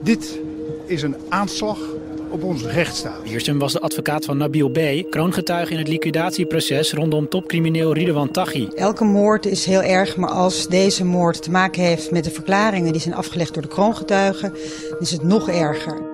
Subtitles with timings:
[0.00, 0.40] Dit
[0.86, 1.78] is een aanslag
[2.30, 3.22] op onze rechtsstaat.
[3.22, 8.68] Wiersum was de advocaat van Nabil B., kroongetuige in het liquidatieproces rondom topcrimineel Ridwan Taghi.
[8.74, 12.92] Elke moord is heel erg, maar als deze moord te maken heeft met de verklaringen
[12.92, 14.52] die zijn afgelegd door de kroongetuigen,
[14.98, 16.11] is het nog erger.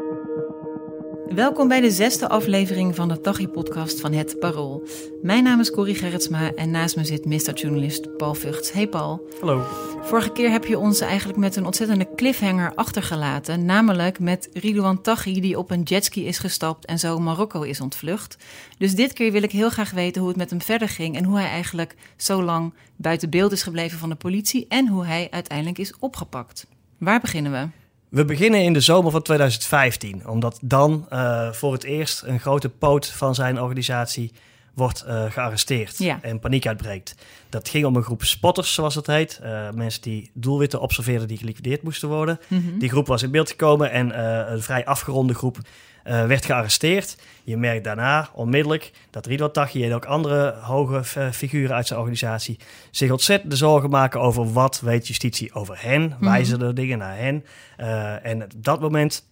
[1.34, 4.82] Welkom bij de zesde aflevering van de Taghi-podcast van Het Parool.
[5.22, 8.10] Mijn naam is Corrie Gerritsma en naast me zit Mr.
[8.16, 8.72] Paul Vugts.
[8.72, 9.28] Hey Paul.
[9.40, 9.62] Hallo.
[10.02, 13.64] Vorige keer heb je ons eigenlijk met een ontzettende cliffhanger achtergelaten.
[13.64, 18.36] Namelijk met Ridouan Taghi die op een jetski is gestapt en zo Marokko is ontvlucht.
[18.78, 21.16] Dus dit keer wil ik heel graag weten hoe het met hem verder ging...
[21.16, 24.66] en hoe hij eigenlijk zo lang buiten beeld is gebleven van de politie...
[24.68, 26.66] en hoe hij uiteindelijk is opgepakt.
[26.98, 27.77] Waar beginnen we?
[28.08, 32.68] We beginnen in de zomer van 2015, omdat dan uh, voor het eerst een grote
[32.68, 34.32] poot van zijn organisatie
[34.74, 36.18] wordt uh, gearresteerd ja.
[36.22, 37.14] en paniek uitbreekt.
[37.48, 39.40] Dat ging om een groep spotters, zoals het heet.
[39.42, 42.40] Uh, mensen die doelwitten observeerden die geliquideerd moesten worden.
[42.48, 42.78] Mm -hmm.
[42.78, 44.20] Die groep was in beeld gekomen en
[44.52, 45.58] een vrij afgeronde groep
[46.02, 47.16] werd gearresteerd.
[47.44, 52.58] Je merkt daarna onmiddellijk dat Ridwan Taghi en ook andere hoge figuren uit zijn organisatie
[52.90, 56.02] zich ontzettend zorgen maken over wat weet justitie over hen.
[56.02, 57.44] Mm Wijzen er dingen naar hen.
[57.80, 59.24] Uh, en op dat moment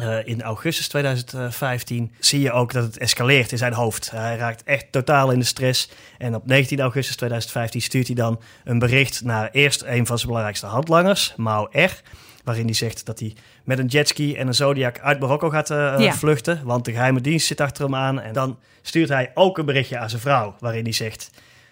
[0.00, 4.10] uh, in augustus 2015 zie je ook dat het escaleert in zijn hoofd.
[4.10, 5.90] Hij raakt echt totaal in de stress.
[6.18, 10.28] En op 19 augustus 2015 stuurt hij dan een bericht naar eerst een van zijn
[10.28, 12.00] belangrijkste handlangers, Mao R.
[12.44, 15.94] Waarin hij zegt dat hij met een jetski en een Zodiac uit Marokko gaat uh,
[15.98, 16.12] ja.
[16.12, 16.60] vluchten.
[16.64, 18.20] Want de geheime dienst zit achter hem aan.
[18.20, 20.54] En dan stuurt hij ook een berichtje aan zijn vrouw.
[20.58, 21.30] Waarin hij zegt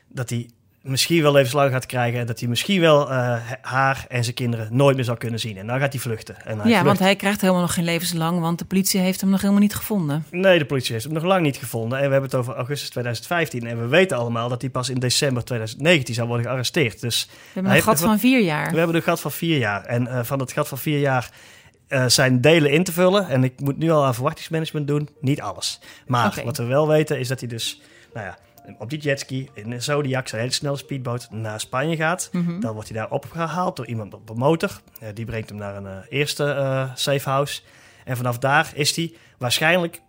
[0.08, 0.50] dat hij
[0.88, 2.26] misschien wel levenslang gaat krijgen.
[2.26, 5.56] Dat hij misschien wel uh, haar en zijn kinderen nooit meer zou kunnen zien.
[5.56, 6.36] En dan gaat hij vluchten.
[6.44, 6.84] En hij ja, vlucht.
[6.84, 9.74] want hij krijgt helemaal nog geen levenslang, want de politie heeft hem nog helemaal niet
[9.74, 10.24] gevonden.
[10.30, 11.98] Nee, de politie heeft hem nog lang niet gevonden.
[11.98, 13.66] En we hebben het over augustus 2015.
[13.66, 17.00] En we weten allemaal dat hij pas in december 2019 zou worden gearresteerd.
[17.00, 18.70] Dus we hebben een gat van vier jaar.
[18.70, 19.84] We hebben een gat van vier jaar.
[19.84, 21.30] En uh, van het gat van vier jaar
[21.88, 23.28] uh, zijn delen in te vullen.
[23.28, 25.08] En ik moet nu al aan verwachtingsmanagement doen.
[25.20, 25.80] Niet alles.
[26.06, 26.44] Maar okay.
[26.44, 27.80] wat we wel weten is dat hij dus...
[28.14, 28.38] Nou ja,
[28.78, 32.28] op die jetski in een Zodiac, zijn hele snelle speedboot, naar Spanje gaat.
[32.32, 32.42] Mhm.
[32.42, 32.60] Mm -hmm.
[32.60, 34.80] Dan wordt hij daar opgehaald door iemand op een motor.
[35.02, 37.60] Uh, die brengt hem naar een uh, eerste uh, safe house.
[38.04, 40.00] En vanaf daar is hij waarschijnlijk,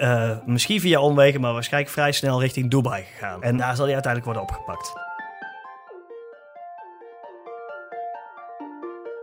[0.00, 3.42] uh, misschien via omwegen, maar waarschijnlijk vrij snel richting Dubai gegaan.
[3.42, 4.92] En daar zal hij uiteindelijk worden opgepakt.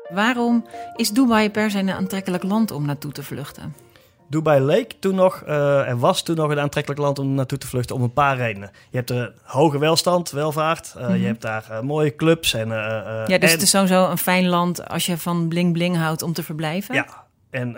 [0.10, 0.66] Waarom
[0.96, 3.76] is Dubai per se een aantrekkelijk land om naartoe te vluchten?
[4.30, 7.68] Dubai leek toen nog uh, en was toen nog een aantrekkelijk land om naartoe te
[7.68, 8.72] vluchten om een paar redenen.
[8.90, 10.94] Je hebt er hoge welstand, welvaart.
[10.96, 11.20] Uh, mm -hmm.
[11.22, 12.54] Je hebt daar uh, mooie clubs.
[12.54, 13.50] En, ja, dus en...
[13.50, 16.96] het is sowieso een fijn land als je van bling bling houdt om te verblijven.
[16.96, 17.76] Ja, en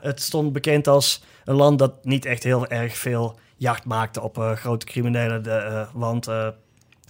[0.00, 4.36] het stond bekend als een land dat niet echt heel erg veel jacht maakte op
[4.54, 5.42] grote criminelen.
[5.42, 6.26] De, want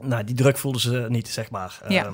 [0.03, 1.81] nou, die druk voelden ze niet, zeg maar.
[1.89, 2.11] Ja.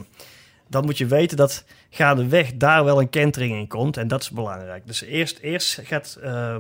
[0.69, 3.97] Dan moet je weten dat gaandeweg daar wel een kentering in komt.
[3.97, 4.87] En dat is belangrijk.
[4.87, 6.57] Dus eerst, eerst gaat uh,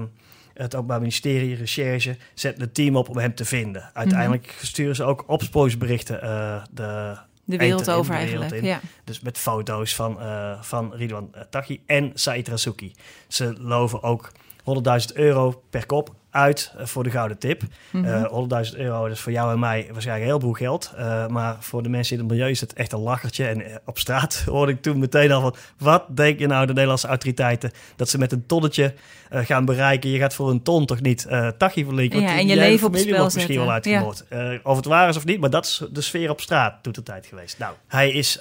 [0.54, 3.90] het Openbaar Ministerie, recherche, zet een team op om hem te vinden.
[3.92, 4.66] Uiteindelijk mm -hmm.
[4.66, 8.62] sturen ze ook opsporingsberichten uh, de, de wereld over de wereld eigenlijk.
[8.62, 8.68] In.
[8.68, 8.80] Ja.
[9.04, 12.92] Dus met foto's van, uh, van Ridwan Taghi en Said Razouki.
[13.28, 17.62] Ze loven ook 100.000 euro per kop uit uh, voor de gouden tip.
[17.90, 18.48] Mm -hmm.
[18.50, 20.92] uh, 100.000 euro is voor jou en mij waarschijnlijk heel veel geld.
[20.98, 23.46] Uh, maar voor de mensen in het milieu is het echt een lachertje.
[23.46, 25.54] En eh, op straat hoorde ik toen meteen al van...
[25.78, 27.70] wat denk je nou de Nederlandse autoriteiten...
[27.96, 28.94] dat ze met een tonnetje
[29.30, 30.10] gaan bereiken.
[30.10, 32.20] Je gaat voor een ton toch niet uh, verlinken.
[32.20, 34.24] Ja, en je leven op het spel misschien wel uitgemoord.
[34.30, 34.58] Ja.
[34.62, 37.02] Of het waar is of niet, maar dat is de sfeer op straat toen de
[37.02, 37.58] tijd geweest.
[37.58, 38.38] Nou, hij is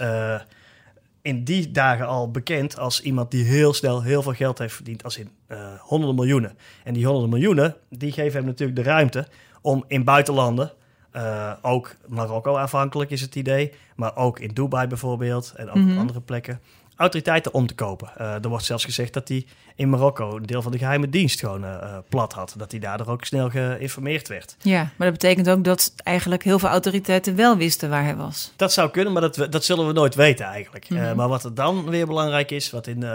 [1.27, 5.03] in die dagen al bekend als iemand die heel snel heel veel geld heeft verdiend,
[5.03, 6.57] als in uh, honderden miljoenen.
[6.83, 9.27] En die honderden miljoenen, die geven hem natuurlijk de ruimte
[9.61, 10.71] om in buitenlanden,
[11.13, 15.83] uh, ook Marokko aanvankelijk is het idee, maar ook in Dubai bijvoorbeeld en ook Mhm.
[15.83, 15.99] mm -hmm.
[15.99, 16.61] andere plekken,
[16.97, 18.11] autoriteiten om te kopen.
[18.17, 21.39] Uh, er wordt zelfs gezegd dat hij in Marokko een deel van de geheime dienst
[21.39, 22.53] gewoon uh, plat had.
[22.57, 24.55] Dat hij daardoor ook snel geïnformeerd werd.
[24.61, 28.53] Ja, maar dat betekent ook dat eigenlijk heel veel autoriteiten wel wisten waar hij was.
[28.55, 30.89] Dat zou kunnen, maar dat, dat zullen we nooit weten eigenlijk.
[30.89, 31.05] Mm -hmm.
[31.05, 33.05] uh, maar wat er dan weer belangrijk is, wat in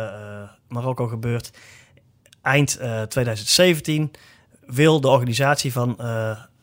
[0.69, 1.51] Marokko gebeurt,
[2.43, 4.11] eind 2017
[4.67, 5.97] wil de organisatie van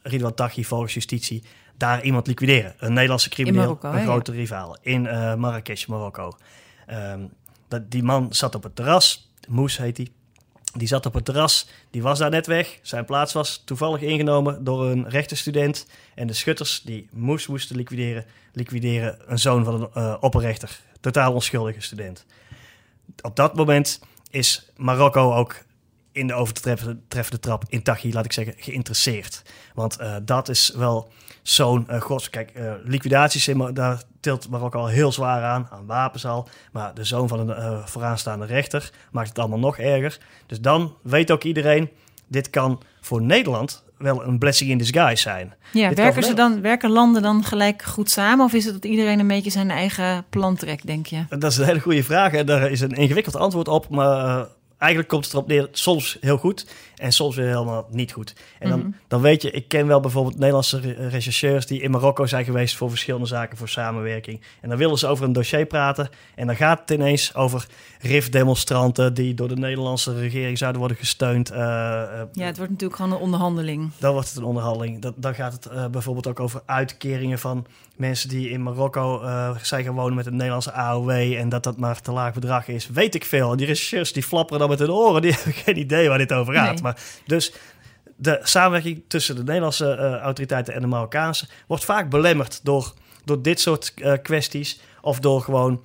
[0.02, 1.44] Ridwan Taghi volgens justitie
[1.78, 2.74] daar iemand liquideren.
[2.78, 4.38] Een Nederlandse crimineel, Marokko, een grote ja.
[4.38, 5.02] rivaal, in
[5.38, 6.38] Marrakesh, Marokko.
[6.92, 7.34] Um,
[7.68, 10.08] dat, die man zat op het terras, Moes heet hij.
[10.74, 12.80] Die zat op het terras, die was daar net weg.
[12.82, 15.88] Zijn plaats was toevallig ingenomen door een rechtenstudent.
[16.16, 20.80] En de schutters die Moes moesten liquideren, liquideren een zoon van een uh, opperrechter.
[21.00, 22.26] Totaal onschuldige student.
[23.22, 24.00] Op dat moment
[24.30, 25.64] is Marokko ook
[26.12, 29.42] in de overtreffende trap in Tachi, laat ik zeggen, geïnteresseerd.
[29.74, 31.12] Want uh, dat is wel
[31.54, 32.30] zo'n uh, gods.
[32.30, 36.48] Kijk, uh, liquidaties, daar tilt Marokko al heel zwaar aan, aan wapens al.
[36.72, 40.18] Maar de zoon van een vooraanstaande rechter maakt het allemaal nog erger.
[40.46, 41.90] Dus dan weet ook iedereen,
[42.28, 45.54] dit kan voor Nederland wel een blessing in disguise zijn.
[45.72, 48.46] Ja, werken, ze dan, werken landen dan gelijk goed samen?
[48.46, 51.26] Of is het dat iedereen een beetje zijn eigen plan trekt, denk je?
[51.30, 52.34] Dat is een hele goede vraag.
[52.34, 53.90] En daar is een ingewikkeld antwoord op.
[53.90, 54.48] Maar
[54.80, 56.66] eigenlijk komt het erop neer, soms heel goed
[56.96, 58.36] en soms weer helemaal niet goed.
[58.60, 58.90] En dan, mhm.
[59.08, 60.80] dan weet je, ik ken wel bijvoorbeeld Nederlandse
[61.10, 64.42] rechercheurs die in Marokko zijn geweest voor verschillende zaken, voor samenwerking.
[64.62, 67.68] En dan willen ze over een dossier praten en dan gaat het ineens over
[68.00, 71.52] RIF-demonstranten die door de Nederlandse regering zouden worden gesteund.
[71.52, 73.92] Uh, ja, het wordt natuurlijk gewoon een onderhandeling.
[73.98, 75.02] Dan wordt het een onderhandeling.
[75.02, 77.66] Dat, dan gaat het uh, bijvoorbeeld ook over uitkeringen van
[78.00, 81.78] mensen die in Marokko uh, zijn gaan wonen met een Nederlandse AOW en dat dat
[81.78, 82.88] maar te laag bedrag is.
[82.88, 83.56] Weet ik veel.
[83.56, 86.54] Die rechercheurs die flapperen dan met hun oren, die hebben geen idee waar dit over
[86.54, 86.82] gaat.
[86.82, 87.54] Maar dus
[88.16, 92.94] de samenwerking tussen de Nederlandse uh, autoriteiten en de Marokkaanse wordt vaak belemmerd door,
[93.26, 94.82] door dit soort uh, kwesties.
[95.02, 95.82] Of door gewoon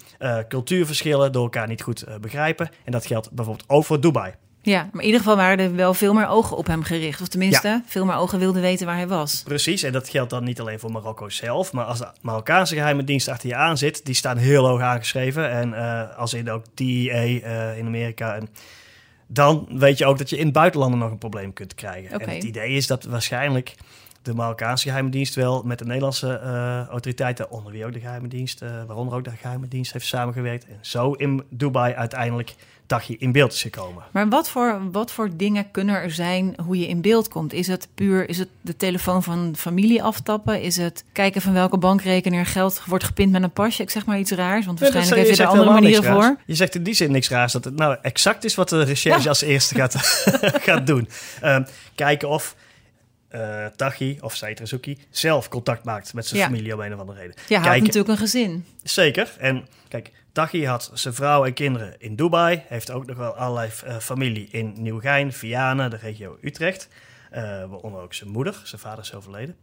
[0.48, 2.70] cultuurverschillen, door elkaar niet goed begrijpen.
[2.84, 4.34] En dat geldt bijvoorbeeld ook voor Dubai.
[4.64, 7.20] Ja, maar in ieder geval waren er wel veel meer ogen op hem gericht.
[7.20, 9.42] Of tenminste, veel meer ogen wilden weten waar hij was.
[9.42, 11.72] Precies, en dat geldt dan niet alleen voor Marokko zelf.
[11.72, 15.50] Maar als de Marokkaanse geheime dienst achter je aan zit, die staan heel hoog aangeschreven.
[15.50, 18.34] En uh, als in ook DEA uh, in Amerika.
[18.34, 18.48] En
[19.26, 22.20] dan weet je ook dat je in buitenlanden nog een probleem kunt krijgen.
[22.20, 23.74] En het idee is dat waarschijnlijk
[24.24, 28.28] de Marokkaanse geheime dienst wel met de Nederlandse uh, autoriteiten, onder wie ook de geheime
[28.28, 30.66] dienst, uh, waaronder ook de geheime dienst heeft samengewerkt.
[30.66, 32.54] En zo in Dubai uiteindelijk
[32.86, 34.02] dagje in beeld is gekomen.
[34.10, 37.52] Maar wat voor, wat voor dingen kunnen er zijn hoe je in beeld komt?
[37.52, 40.62] Is het puur is het de telefoon van familie aftappen?
[40.62, 43.82] Is het kijken van welke bankrekening er geld wordt gepind met een pasje?
[43.82, 46.36] Ik zeg maar iets raars, want waarschijnlijk nee, heb je er andere manieren voor.
[46.46, 49.28] Je zegt in die zin niks raars dat het nou exact is wat de recherche
[49.28, 49.94] als eerste gaat,
[50.68, 51.08] gaat doen.
[51.44, 52.56] Um, kijken of
[53.34, 57.36] uh, Tachi of Saitrazuki zelf contact maakt met zijn familie om een of andere reden.
[57.48, 58.64] Ja, hij heeft natuurlijk een gezin.
[58.82, 59.34] Zeker.
[59.38, 62.62] En kijk, Tachi had zijn vrouw en kinderen in Dubai.
[62.68, 66.88] Heeft ook nog wel allerlei uh, familie in Nieuwegein, Vianen, de regio Utrecht.
[67.32, 68.60] Uh, waaronder ook zijn moeder.
[68.64, 69.56] Zijn vader is overleden.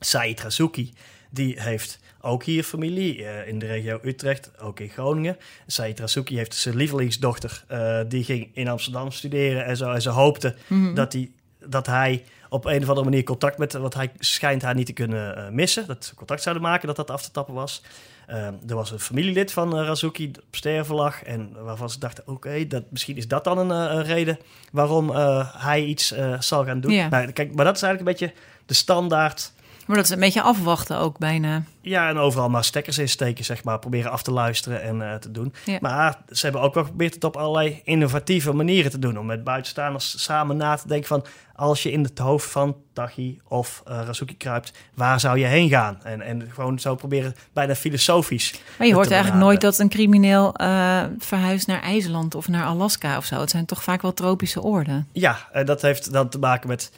[0.00, 0.92] Said Razuki,
[1.30, 5.36] die heeft ook hier familie uh, in de regio Utrecht, ook in Groningen.
[5.66, 7.64] Said Razuki heeft zijn lievelingsdochter,
[8.08, 9.92] die ging in Amsterdam studeren en zo.
[9.92, 11.34] En ze hoopte mm dat, die,
[11.66, 14.92] dat hij op een of andere manier contact met, wat hij schijnt haar niet te
[14.92, 15.86] kunnen uh, missen.
[15.86, 17.82] Dat ze contact zouden maken, dat dat af te tappen was.
[18.28, 21.22] Uh, er was een familielid van uh, Razuki op sterven lag.
[21.22, 24.38] En waarvan ze dachten, oké, dat misschien is dat dan een, een reden
[24.72, 25.10] waarom
[25.56, 26.92] hij iets zal gaan doen.
[26.92, 27.08] Ja.
[27.08, 29.52] Nou, kijk, maar dat is eigenlijk een beetje de standaard
[29.88, 31.62] maar dat is een beetje afwachten ook bijna.
[31.80, 33.78] Ja, en overal maar stekkers insteken, zeg maar.
[33.78, 35.54] Proberen af te luisteren en uh, te doen.
[35.80, 39.18] Maar ze hebben ook wel geprobeerd het op allerlei innovatieve manieren te doen.
[39.18, 41.24] Om met buitenstaanders samen na te denken van...
[41.54, 45.68] als je in het hoofd van Tachi of uh, Razuki kruipt, waar zou je heen
[45.68, 45.98] gaan?
[46.02, 48.60] En, en gewoon zo proberen bijna filosofisch.
[48.78, 53.16] Maar je hoort eigenlijk nooit dat een crimineel uh, verhuist naar IJsland of naar Alaska
[53.16, 53.40] of zo.
[53.40, 55.08] Het zijn toch vaak wel tropische oorden.
[55.12, 56.92] Ja, en dat heeft dan te maken met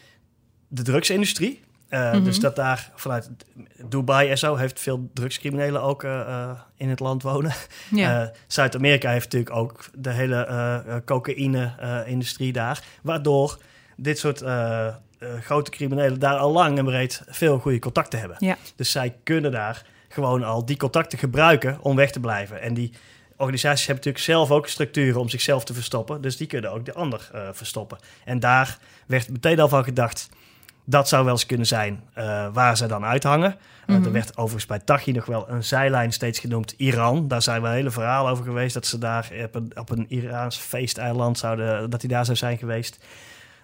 [0.69, 1.61] de drugsindustrie.
[1.91, 3.31] Uh, mm Dus dat daar vanuit
[3.89, 7.53] Dubai en zo heeft veel drugscriminelen ook uh, in het land wonen.
[7.91, 8.33] Ja.
[8.47, 12.83] Zuid-Amerika heeft natuurlijk ook de hele cocaïne-industrie daar.
[13.03, 13.59] Waardoor
[13.97, 14.45] dit soort
[15.41, 18.37] grote criminelen daar al lang en breed veel goede contacten hebben.
[18.41, 18.57] Ja.
[18.77, 22.61] Dus zij kunnen daar gewoon al die contacten gebruiken om weg te blijven.
[22.61, 22.93] En die
[23.37, 26.21] organisaties hebben natuurlijk zelf ook structuren om zichzelf te verstoppen.
[26.21, 27.99] Dus die kunnen ook de ander verstoppen.
[28.25, 30.29] En daar werd meteen al van gedacht
[30.91, 33.57] dat zou wel eens kunnen zijn uh, waar ze dan uithangen.
[33.87, 37.29] Uh, er werd overigens bij Tachi nog wel een zijlijn steeds genoemd Iran.
[37.29, 40.57] Daar zijn wel hele verhalen over geweest dat ze daar op een, op een Iraans
[40.57, 42.99] feesteiland zouden, dat hij daar zou zijn geweest.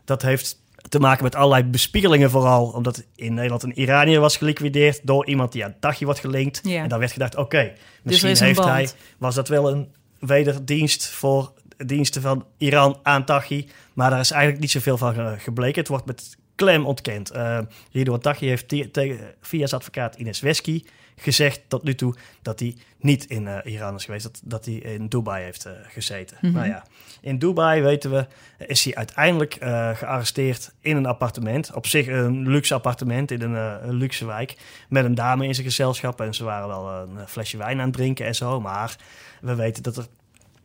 [0.05, 5.01] Dat heeft te maken met allerlei bespiegelingen vooral, omdat in Nederland een Iranier was geliquideerd
[5.03, 6.61] door iemand die aan Tachi wordt gelinkt.
[6.63, 6.83] Ja.
[6.83, 11.09] En dan werd gedacht, oké, okay, dus misschien heeft hij, was dat wel een wederdienst
[11.09, 13.69] voor diensten van Iran aan Tachi.
[13.93, 15.81] Maar daar is eigenlijk niet zoveel van gebleken.
[15.81, 17.35] Het wordt met klem ontkend.
[17.35, 17.59] Uh,
[17.93, 20.83] Ridouan Taghi heeft tegen via zijn advocaat Ines Wesky
[21.17, 24.75] gezegd tot nu toe dat hij niet in uh, Iran is geweest, dat, dat hij
[24.75, 26.37] in Dubai heeft uh, gezeten.
[26.41, 26.85] Mm Nou ja,
[27.21, 28.27] in Dubai weten we,
[28.67, 31.73] is hij uiteindelijk uh, gearresteerd in een appartement.
[31.75, 33.55] Op zich een luxe appartement in een,
[33.89, 34.57] een, luxe wijk.
[34.89, 36.21] Met een dame in zijn gezelschap.
[36.21, 38.61] En ze waren wel een flesje wijn aan het drinken en zo.
[38.61, 38.97] Maar
[39.41, 40.07] we weten dat er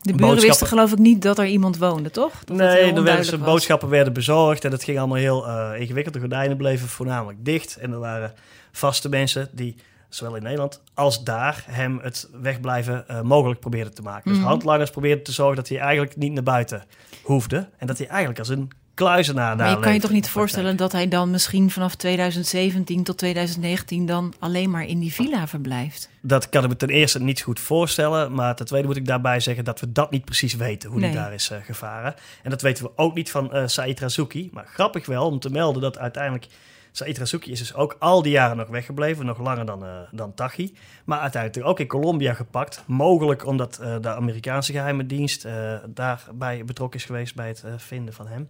[0.02, 2.44] de buren wisten geloof ik niet dat er iemand woonde, toch?
[2.44, 6.14] Dat nee, er werden, zijn boodschappen werden bezorgd en het ging allemaal heel uh, ingewikkeld.
[6.14, 8.34] De gordijnen bleven voornamelijk dicht en er waren
[8.72, 9.76] vaste mensen die
[10.10, 14.30] zowel in Nederland als daar, hem het wegblijven uh, mogelijk probeerde te maken.
[14.30, 14.48] Dus Mhm.
[14.48, 16.84] handlangers probeerden te zorgen dat hij eigenlijk niet naar buiten
[17.24, 17.70] hoefde.
[17.78, 18.72] En dat hij eigenlijk als een
[19.04, 23.04] kluizenaar daar Maar je kan je toch niet voorstellen dat hij dan misschien vanaf 2017
[23.04, 26.10] tot 2019 dan alleen maar in die villa verblijft?
[26.22, 28.34] Dat kan ik me ten eerste niet goed voorstellen.
[28.34, 31.10] Maar ten tweede moet ik daarbij zeggen dat we dat niet precies weten, hoe Nee.
[31.12, 32.16] die daar is eh, gevaren.
[32.44, 34.50] En dat weten we ook niet van eh Said Razuki.
[34.54, 36.48] Maar grappig wel om te melden dat uiteindelijk...
[36.92, 39.26] Said Razuki is dus ook al die jaren nog weggebleven.
[39.26, 40.76] Nog langer dan, eh dan Tachi.
[41.06, 42.84] Maar uiteindelijk ook in Colombia gepakt.
[42.86, 48.14] Mogelijk omdat eh, de Amerikaanse geheime dienst eh, daarbij betrokken is geweest bij het vinden
[48.14, 48.50] van hem.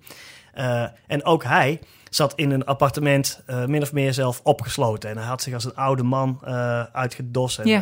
[1.07, 1.79] En ook hij
[2.10, 5.10] zat in een appartement min of meer zelf opgesloten.
[5.10, 6.39] En hij had zich als een oude man
[6.93, 7.60] uitgedost.
[7.60, 7.81] En, Ja.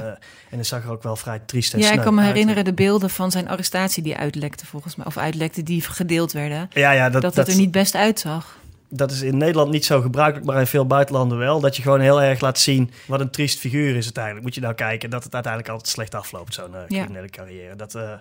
[0.50, 2.30] en hij zag er ook wel vrij triest en Ja, ik kan me uit.
[2.30, 5.06] herinneren de beelden van zijn arrestatie die uitlekte volgens mij.
[5.06, 6.70] Of uitlekte die gedeeld werden.
[6.74, 8.58] Ja, ja, dat, Dat, dat, het er niet best uitzag.
[8.90, 11.60] Dat is in Nederland niet zo gebruikelijk, maar in veel buitenlanden wel.
[11.60, 14.44] Dat je gewoon heel erg laat zien wat een triest figuur is uiteindelijk.
[14.46, 16.86] Moet je nou kijken dat het uiteindelijk altijd slecht afloopt, zo'n Ja.
[16.88, 17.76] criminele carrière.
[17.76, 18.12] Dat, eh,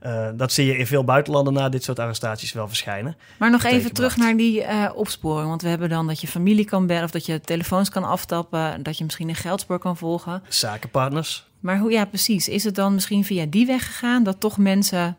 [0.00, 3.16] eh, dat zie je in veel buitenlanden na dit soort arrestaties wel verschijnen.
[3.38, 4.64] Maar nog even terug naar die
[4.94, 5.48] opsporing.
[5.48, 8.82] Want we hebben dan dat je familie kan bellen of dat je telefoons kan aftappen.
[8.82, 10.42] Dat je misschien een geldspoor kan volgen.
[10.48, 11.50] Zakenpartners.
[11.60, 12.48] Maar hoe, ja, precies.
[12.48, 15.16] Is het dan misschien via die weg gegaan dat toch mensen.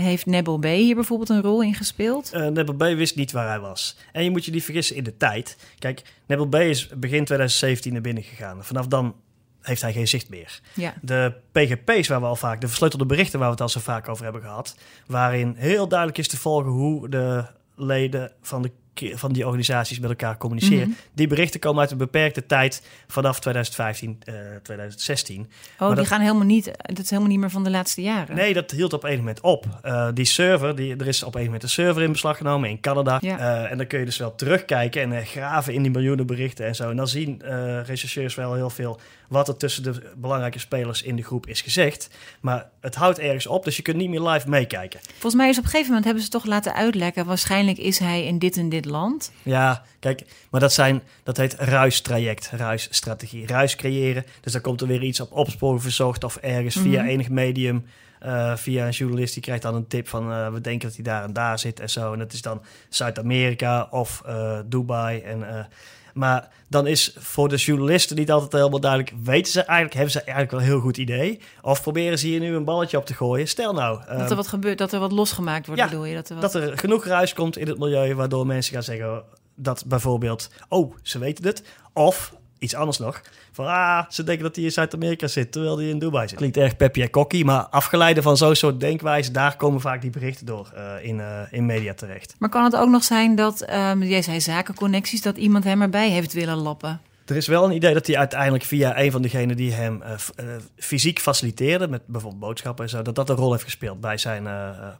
[0.00, 2.32] Heeft Nebel B hier bijvoorbeeld een rol in gespeeld?
[2.32, 3.96] Eh Nebel B wist niet waar hij was.
[4.12, 5.56] En je moet je niet vergissen in de tijd.
[5.78, 8.64] Kijk, Nebel B is begin 2017 naar binnen gegaan.
[8.64, 9.14] Vanaf dan
[9.60, 10.60] heeft hij geen zicht meer.
[10.74, 10.94] Ja.
[11.02, 14.08] De PGP's, waar we al vaak, de versleutelde berichten waar we het al zo vaak
[14.08, 17.44] over hebben gehad, waarin heel duidelijk is te volgen hoe de
[17.76, 20.88] leden van, de, van die organisaties met elkaar communiceren.
[20.88, 20.96] Mhm.
[21.12, 25.40] Die berichten komen uit een beperkte tijd vanaf 2015, eh 2016.
[25.40, 25.46] Oh,
[25.78, 26.64] Maar die dat- gaan helemaal niet.
[26.76, 28.36] Dat is helemaal niet meer van de laatste jaren.
[28.36, 29.66] Nee, dat hield op een moment op.
[29.82, 32.80] Eh, die server, die, er is op een moment een server in beslag genomen in
[32.80, 33.18] Canada.
[33.20, 33.38] Ja.
[33.38, 36.66] Eh, en dan kun je dus wel terugkijken en eh, graven in die miljoenen berichten
[36.66, 36.90] en zo.
[36.90, 37.42] En dan zien
[37.84, 42.08] rechercheurs wel heel veel wat er tussen de belangrijke spelers in de groep is gezegd.
[42.40, 45.00] Maar het houdt ergens op, dus je kunt niet meer live meekijken.
[45.10, 47.26] Volgens mij is op een gegeven moment hebben ze toch laten uitlekken.
[47.26, 49.32] Waarschijnlijk is hij in dit en dit land.
[49.42, 53.46] Ja, kijk, maar dat, zijn, dat heet ruistraject, ruisstrategie.
[53.46, 57.10] Ruis creëren, dus dan komt er weer iets op opsporing verzocht of ergens via Mhm.
[57.10, 57.84] enig medium,
[58.20, 61.04] eh, via een journalist, die krijgt dan een tip van eh, we denken dat hij
[61.04, 62.12] daar en daar zit en zo.
[62.12, 65.20] En dat is dan Zuid-Amerika of eh, Dubai.
[65.20, 65.68] En,
[66.14, 70.18] maar dan is voor de journalisten niet altijd helemaal duidelijk, weten ze eigenlijk, hebben ze
[70.18, 71.40] eigenlijk wel een heel goed idee?
[71.62, 73.48] Of proberen ze hier nu een balletje op te gooien?
[73.48, 73.98] Stel nou...
[73.98, 76.14] dat ehm, er wat gebeurt, dat er wat losgemaakt wordt, ja, bedoel je?
[76.14, 76.52] Dat er wat...
[76.52, 79.22] dat er genoeg ruis komt in het milieu waardoor mensen gaan zeggen
[79.54, 81.62] dat bijvoorbeeld, oh, ze weten het.
[81.92, 83.20] Of iets anders nog,
[83.52, 86.36] van ah, ze denken dat hij in Zuid-Amerika zit terwijl hij in Dubai zit.
[86.38, 90.10] Klinkt erg peppy en kokkie, maar afgeleide van zo'n soort denkwijze, daar komen vaak die
[90.10, 92.34] berichten door eh, in, eh, in media terecht.
[92.38, 96.10] Maar kan het ook nog zijn dat, ehm, jij zei zakenconnecties, dat iemand hem erbij
[96.10, 97.00] heeft willen lappen?
[97.26, 100.14] Er is wel een idee dat hij uiteindelijk via een van degenen die hem eh,
[100.16, 100.30] f-
[100.76, 104.42] fysiek faciliteerde, met bijvoorbeeld boodschappen en zo, dat dat een rol heeft gespeeld bij, zijn,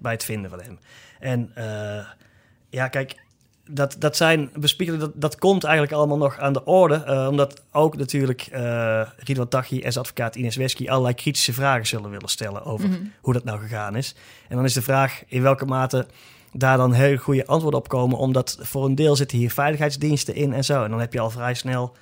[0.00, 0.78] bij het vinden van hem.
[1.20, 2.06] En eh,
[2.70, 3.14] ja, kijk,
[3.68, 7.62] dat, dat zijn bespiegelingen, dat, dat komt eigenlijk allemaal nog aan de orde, eh, omdat
[7.72, 12.28] ook natuurlijk eh Ridwan Taghi en zijn advocaat Ines Wesky allerlei kritische vragen zullen willen
[12.28, 12.98] stellen over Mhm.
[13.20, 14.14] hoe dat nou gegaan is.
[14.48, 16.06] En dan is de vraag in welke mate
[16.52, 20.52] daar dan heel goede antwoorden op komen, omdat voor een deel zitten hier veiligheidsdiensten in
[20.52, 20.84] en zo.
[20.84, 21.94] En dan heb je al vrij snel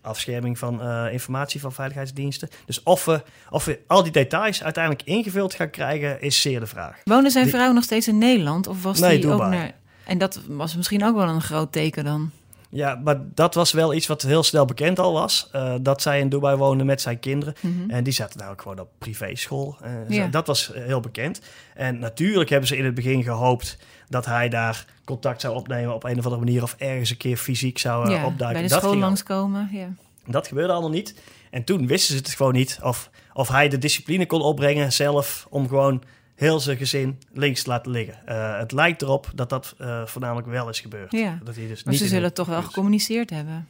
[0.00, 2.48] afscherming van eh, informatie van veiligheidsdiensten.
[2.66, 6.66] Dus of we, of we al die details uiteindelijk ingevuld gaan krijgen, is zeer de
[6.66, 7.00] vraag.
[7.04, 8.66] Woonde zijn Die- vrouw nog steeds in Nederland?
[8.66, 9.56] Of was Nee, die ook Dubai.
[9.56, 9.72] naar...
[10.12, 12.30] En dat was misschien ook wel een groot teken dan.
[12.68, 15.48] Ja, maar dat was wel iets wat heel snel bekend al was.
[15.52, 17.54] eh, dat zij in Dubai woonde met zijn kinderen.
[17.60, 17.90] Mhm.
[17.90, 19.76] En die zaten daar ook gewoon op privéschool.
[19.80, 20.14] zo.
[20.14, 20.26] Ja.
[20.26, 21.40] Dat was eh, heel bekend.
[21.74, 23.78] En natuurlijk hebben ze in het begin gehoopt
[24.08, 26.62] dat hij daar contact zou opnemen op een of andere manier.
[26.62, 28.52] Of ergens een keer fysiek zou ja, opduiken.
[28.52, 29.68] bij de dat, school langskomen.
[29.72, 29.88] Ja.
[30.26, 31.14] dat gebeurde allemaal niet.
[31.50, 32.78] En toen wisten ze het gewoon niet.
[32.82, 36.02] Of, of hij de discipline kon opbrengen zelf om gewoon
[36.42, 38.26] heel zijn gezin links laten liggen.
[38.26, 41.12] Eh, het lijkt erop dat dat eh, voornamelijk wel is gebeurd.
[41.12, 41.38] Ja.
[41.44, 43.68] Dat hij dus Maar niet ze zullen toch wel gecommuniceerd hebben.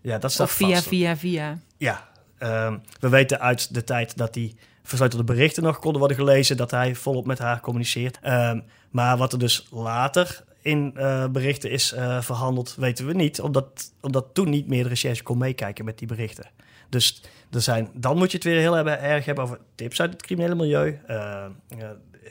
[0.00, 0.88] Ja, dat staat Of via, vast.
[0.88, 1.58] via, via.
[1.76, 2.08] Ja,
[2.38, 6.70] ehm, we weten uit de tijd dat die versleutelde berichten nog konden worden gelezen, dat
[6.70, 8.18] hij volop met haar communiceert.
[8.22, 13.92] Ehm, maar wat er dus later in eh, berichten is verhandeld, weten we niet, omdat,
[14.00, 16.50] omdat toen niet meer de recherche kon meekijken met die berichten.
[16.88, 20.12] Dus er zijn, dan moet je het weer heel hebben- erg hebben over tips uit
[20.12, 20.98] het criminele milieu.
[21.06, 21.50] Eh, eh,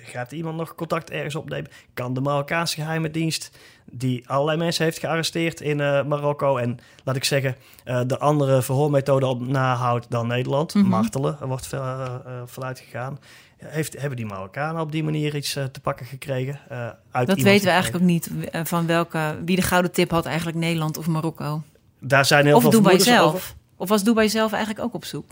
[0.05, 1.71] gaat iemand nog contact ergens opnemen?
[1.93, 3.57] Kan de Marokkaanse geheime dienst,
[3.91, 7.55] die allerlei mensen heeft gearresteerd in eh, Marokko en laat ik zeggen,
[8.07, 10.87] de andere verhoormethode op nahoudt dan Nederland, Mhm.
[10.87, 11.67] martelen, er wordt
[12.45, 13.19] vanuit gegaan.
[13.57, 16.59] Heeft, hebben die Marokkanen op die manier iets te pakken gekregen?
[17.11, 17.69] uit Dat weten we gekregen?
[17.71, 18.31] eigenlijk ook niet.
[18.67, 21.61] Van welke, wie de gouden tip had eigenlijk Nederland of Marokko.
[21.99, 23.33] Daar zijn heel Of veel doen wij vermoedens zelf.
[23.35, 23.53] over.
[23.83, 25.31] Of was Dubai zelf eigenlijk ook op zoek?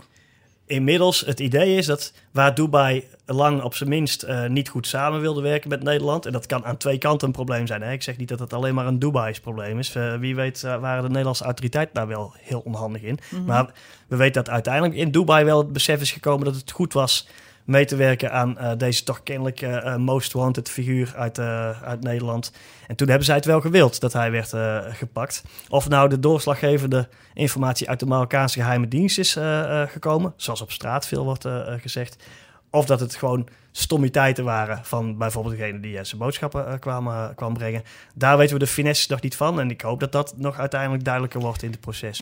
[0.66, 5.20] Inmiddels, het idee is dat waar Dubai lang op zijn minst uh, niet goed samen
[5.20, 6.26] wilde werken met Nederland.
[6.26, 7.82] En dat kan aan twee kanten een probleem zijn.
[7.82, 7.92] Hè?
[7.92, 9.94] Ik zeg niet dat het alleen maar een Dubai's probleem is.
[9.94, 13.18] Uh, wie weet uh, waren de Nederlandse autoriteiten daar wel heel onhandig in.
[13.30, 13.46] Mm -hmm.
[13.46, 13.72] Maar
[14.06, 17.28] we weten dat uiteindelijk in Dubai wel het besef is gekomen dat het goed was
[17.64, 21.38] mee te werken aan uh, deze toch kennelijk uh, most wanted figuur uit,
[21.82, 22.52] uit Nederland.
[22.86, 24.54] En toen hebben zij het wel gewild dat hij werd
[24.96, 25.44] gepakt.
[25.68, 29.38] Of nou de doorslaggevende informatie uit de Marokkaanse geheime dienst is
[29.86, 31.48] gekomen, zoals op straat veel wordt
[31.80, 32.24] gezegd.
[32.70, 37.82] Of dat het gewoon stommiteiten waren van bijvoorbeeld degene die zijn boodschappen kwamen, kwam brengen.
[38.14, 39.60] Daar weten we de finesse nog niet van.
[39.60, 42.20] En ik hoop dat dat nog uiteindelijk duidelijker wordt in het proces.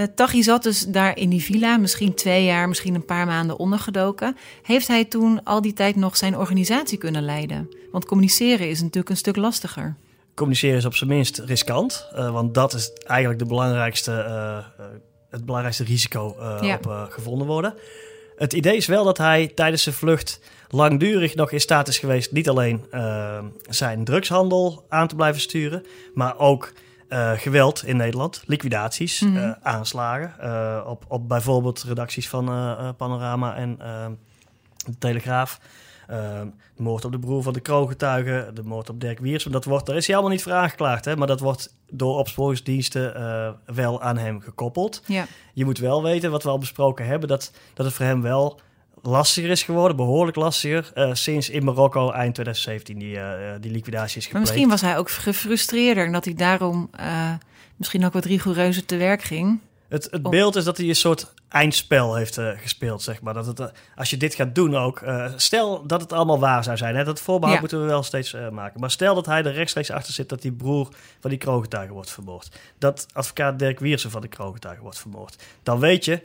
[0.00, 3.58] Uh, Taghi zat dus daar in die villa, misschien twee jaar, misschien een paar maanden
[3.58, 4.36] ondergedoken.
[4.62, 7.68] Heeft hij toen al die tijd nog zijn organisatie kunnen leiden?
[7.92, 9.96] Want communiceren is natuurlijk een stuk lastiger.
[10.34, 14.86] Communiceren is op zijn minst riskant, uh, want dat is eigenlijk de belangrijkste, uh,
[15.30, 16.74] het belangrijkste risico ja.
[16.74, 17.74] op gevonden worden.
[18.36, 22.32] Het idee is wel dat hij tijdens zijn vlucht langdurig nog in staat is geweest
[22.32, 22.84] niet alleen
[23.68, 26.72] zijn drugshandel aan te blijven sturen, maar ook
[27.08, 29.44] uh, geweld in Nederland, liquidaties, mm -hmm.
[29.44, 32.44] uh, aanslagen uh, op, op bijvoorbeeld redacties van
[32.96, 33.78] Panorama en
[34.86, 35.60] de Telegraaf.
[36.06, 39.52] de moord op de broer van de kroongetuigen, de moord op Dirk Wiersum.
[39.52, 43.12] Dat wordt, daar is hij allemaal niet voor aangeklaagd, hè, maar dat wordt door opsporingsdiensten
[43.66, 45.02] wel aan hem gekoppeld.
[45.06, 45.26] Ja.
[45.52, 48.60] Je moet wel weten, wat we al besproken hebben, dat, dat het voor hem wel
[49.02, 54.18] lastiger is geworden, behoorlijk lastiger, uh, sinds in Marokko eind 2017 die, uh, die liquidatie
[54.18, 54.32] is gepleegd.
[54.32, 57.32] Maar misschien was hij ook gefrustreerder en dat hij daarom uh,
[57.76, 59.60] misschien ook wat rigoureuzer te werk ging.
[59.88, 63.34] Het, het beeld is dat hij een soort eindspel heeft gespeeld, zeg maar.
[63.34, 65.02] Dat het, als je dit gaat doen ook,
[65.36, 67.60] stel dat het allemaal waar zou zijn, hè, dat voorbehoud ja.
[67.60, 68.80] moeten we wel steeds maken.
[68.80, 70.88] Maar stel dat hij er rechtstreeks achter zit dat die broer
[71.20, 72.48] van die kroongetuigen wordt vermoord.
[72.78, 75.42] Dat advocaat Dirk Wiersen van de kroongetuigen wordt vermoord.
[75.62, 76.22] Dan weet je,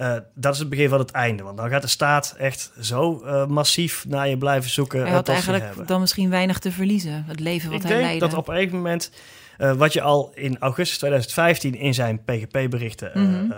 [0.00, 1.42] uh, dat is het begin van het einde.
[1.42, 5.00] Want dan gaat de staat echt zo uh, massief naar je blijven zoeken.
[5.00, 7.24] Hij had eigenlijk dan misschien weinig te verliezen.
[7.26, 8.26] Het leven wat Ik hij denk leidde.
[8.26, 9.10] dat op een gegeven moment...
[9.58, 13.54] Uh, wat je al in augustus 2015 in zijn PGP-berichten mm -hmm.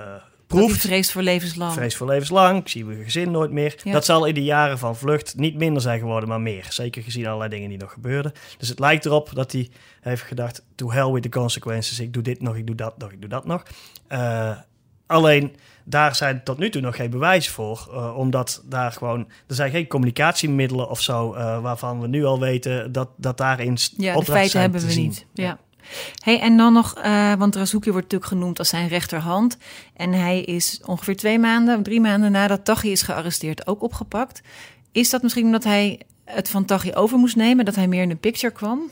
[0.46, 0.80] proeft...
[0.80, 1.72] vrees voor levenslang.
[1.72, 2.60] Vrees voor levenslang.
[2.60, 3.80] Ik zie mijn gezin nooit meer.
[3.82, 3.92] Ja.
[3.92, 6.66] Dat zal in de jaren van vlucht niet minder zijn geworden, maar meer.
[6.68, 8.32] Zeker gezien allerlei dingen die nog gebeurden.
[8.58, 9.68] Dus het lijkt erop dat hij
[10.00, 10.64] heeft gedacht...
[10.74, 12.00] To hell with the consequences.
[12.00, 13.62] Ik doe dit nog, ik doe dat nog, ik doe dat nog.
[15.08, 17.88] Alleen daar zijn tot nu toe nog geen bewijs voor.
[17.92, 19.28] Uh, omdat daar gewoon.
[19.46, 21.34] Er zijn geen communicatiemiddelen of zo.
[21.34, 23.76] Uh, waarvan we nu al weten dat, dat daarin.
[23.96, 25.04] Ja, de feiten hebben we zien.
[25.04, 25.26] niet.
[25.32, 25.44] Ja.
[25.44, 25.58] ja.
[26.22, 29.56] Hey, en dan nog, uh, want Razouki wordt natuurlijk genoemd als zijn rechterhand.
[29.96, 34.42] En hij is ongeveer twee maanden, drie maanden nadat Taghi is gearresteerd ook opgepakt.
[34.92, 38.08] Is dat misschien omdat hij het van Taghi over moest nemen, dat hij meer in
[38.08, 38.90] de picture kwam?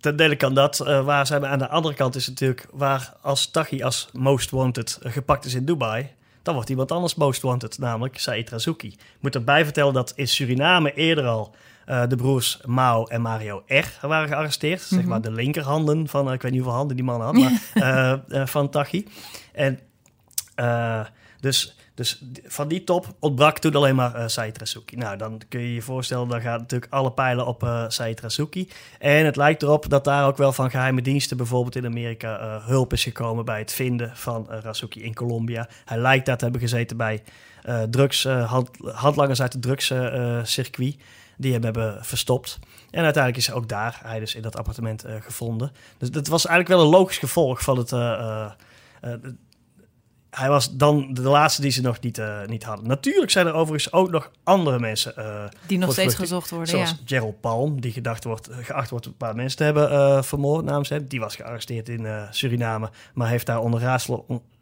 [0.00, 0.80] Ten dele kan dat.
[0.80, 4.50] Uh, waar zijn we aan de andere kant is natuurlijk waar als Taghi als most
[4.50, 6.10] wanted uh, gepakt is in Dubai,
[6.42, 8.88] dan wordt iemand anders most wanted, namelijk Said Razouki.
[8.88, 11.54] Ik moet erbij vertellen dat in Suriname eerder al
[11.88, 14.80] uh, de broers Mao en Mario R waren gearresteerd.
[14.80, 14.98] Mm -hmm.
[14.98, 18.70] Zeg maar de linkerhanden van, ik weet niet hoeveel handen die man had, maar van
[18.70, 19.06] Taghi.
[19.52, 19.78] En
[21.40, 24.96] dus dus van die top ontbrak toen alleen maar uh, Said Razouki.
[24.96, 28.68] Nou, dan kun je je voorstellen, dan gaan natuurlijk alle pijlen op uh, Said Razouki.
[28.98, 32.66] En het lijkt erop dat daar ook wel van geheime diensten, bijvoorbeeld in Amerika, uh,
[32.66, 35.68] hulp is gekomen bij het vinden van uh, Razouki in Colombia.
[35.84, 37.22] Hij lijkt daar te hebben gezeten bij
[37.90, 40.96] drugs, hand, handlangers uit het drugscircuit.
[41.36, 42.58] die hem hebben verstopt.
[42.90, 45.72] En uiteindelijk is ook daar hij dus in dat appartement gevonden.
[45.98, 47.92] Dus dat was eigenlijk wel een logisch gevolg van het
[50.30, 52.86] hij was dan de laatste die ze nog niet, uh, niet hadden.
[52.86, 55.14] Natuurlijk zijn er overigens ook nog andere mensen...
[55.18, 56.96] Uh, die nog steeds gezocht worden, Zoals ja.
[57.04, 60.88] Gerald Palm, die gedacht wordt, geacht wordt een paar mensen te hebben uh, vermoord namens
[60.88, 61.06] hem.
[61.06, 63.80] Die was gearresteerd in Suriname, maar heeft daar onder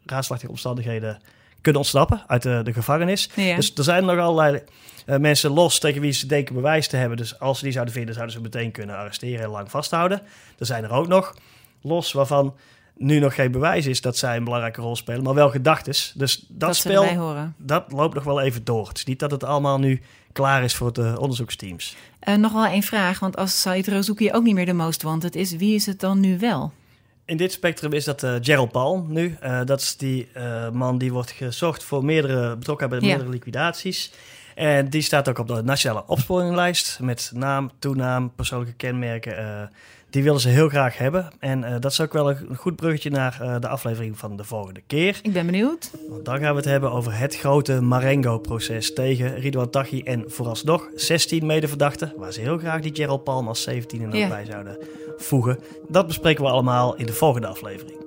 [0.05, 1.21] raadslachtige omstandigheden
[1.61, 3.29] kunnen ontsnappen uit de, de gevangenis.
[3.35, 3.55] Ja.
[3.55, 4.63] Dus er zijn nog allerlei
[5.05, 7.17] mensen los tegen wie ze denken bewijs te hebben.
[7.17, 10.21] Dus als ze die zouden vinden, zouden ze meteen kunnen arresteren en lang vasthouden.
[10.57, 11.35] Er zijn er ook nog
[11.81, 12.55] los waarvan
[12.97, 16.13] nu nog geen bewijs is dat zij een belangrijke rol spelen, maar wel gedachtes.
[16.15, 17.05] Dus dat, dat spel,
[17.57, 18.87] dat loopt nog wel even door.
[18.87, 21.95] Het is niet dat het allemaal nu klaar is voor de onderzoeksteams.
[22.27, 25.35] Uh, nog wel één vraag, want als Said Razouki ook niet meer de most wanted
[25.35, 26.71] is, wie is het dan nu wel?
[27.25, 29.37] In dit spectrum is dat uh, Gerald Paul nu.
[29.43, 30.27] Uh, dat is die
[30.71, 34.11] man die wordt gezocht voor meerdere betrokken bij meerdere liquidaties.
[34.55, 39.69] En die staat ook op de nationale opsporinglijst met naam, toenaam, persoonlijke kenmerken.
[40.09, 41.27] Die willen ze heel graag hebben.
[41.39, 44.43] En uh, dat is ook wel een goed bruggetje naar uh, de aflevering van de
[44.43, 45.19] volgende keer.
[45.21, 45.91] Ik ben benieuwd.
[46.09, 50.89] Want dan gaan we het hebben over het grote Marengo-proces tegen Ridwan Taghi en vooralsnog
[50.95, 52.13] 16 medeverdachten.
[52.17, 54.27] Waar ze heel graag die Gerald Palm als 17 er ja.
[54.27, 54.77] bij zouden
[55.17, 55.59] voegen.
[55.87, 58.06] Dat bespreken we allemaal in de volgende aflevering.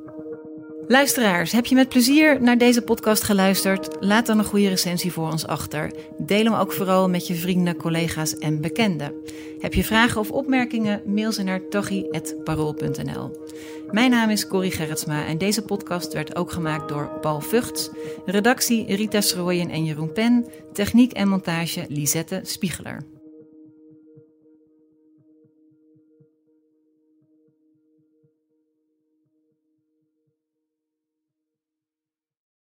[0.90, 3.96] Luisteraars, heb je met plezier naar deze podcast geluisterd?
[4.00, 5.92] Laat dan een goede recensie voor ons achter.
[6.18, 9.12] Deel hem ook vooral met je vrienden, collega's en bekenden.
[9.60, 11.02] Heb je vragen of opmerkingen?
[11.06, 13.46] Mail ze naar toggi.parool.nl.
[13.90, 17.90] Mijn naam is Corrie Gerritsma en deze podcast werd ook gemaakt door Paul Vugts.
[18.26, 20.46] Redactie Rita Strooien en Jeroen Pen.
[20.72, 23.09] Techniek en montage Lisette Spiegeler.